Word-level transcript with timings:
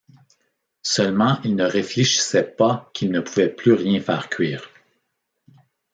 Seulement 0.81 1.39
il 1.43 1.55
ne 1.55 1.63
réfléchissait 1.63 2.55
pas 2.57 2.89
qu’il 2.91 3.11
ne 3.11 3.19
pouvait 3.19 3.49
plus 3.49 3.73
rien 3.73 4.01
faire 4.01 4.29
cuire. 4.29 4.67